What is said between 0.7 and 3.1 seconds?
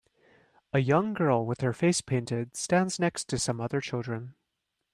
a young girl with her face painted stands